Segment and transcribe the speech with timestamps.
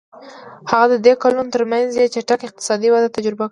[0.71, 3.49] هغه د دې کلونو ترمنځ یې چټکه اقتصادي وده تجربه کړه.